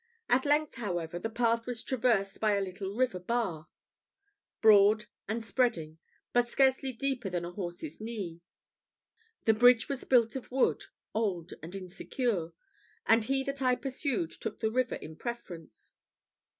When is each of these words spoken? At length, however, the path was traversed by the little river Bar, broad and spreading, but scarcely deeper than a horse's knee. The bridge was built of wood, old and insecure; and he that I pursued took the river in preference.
At 0.29 0.45
length, 0.47 0.77
however, 0.77 1.19
the 1.19 1.29
path 1.29 1.67
was 1.67 1.83
traversed 1.83 2.39
by 2.39 2.55
the 2.55 2.61
little 2.61 2.95
river 2.95 3.19
Bar, 3.19 3.67
broad 4.59 5.05
and 5.27 5.45
spreading, 5.45 5.99
but 6.33 6.47
scarcely 6.49 6.91
deeper 6.91 7.29
than 7.29 7.45
a 7.45 7.51
horse's 7.51 8.01
knee. 8.01 8.41
The 9.43 9.53
bridge 9.53 9.87
was 9.87 10.03
built 10.03 10.35
of 10.35 10.49
wood, 10.49 10.85
old 11.13 11.53
and 11.61 11.75
insecure; 11.75 12.51
and 13.05 13.25
he 13.25 13.43
that 13.43 13.61
I 13.61 13.75
pursued 13.75 14.31
took 14.31 14.59
the 14.59 14.71
river 14.71 14.95
in 14.95 15.17
preference. 15.17 15.93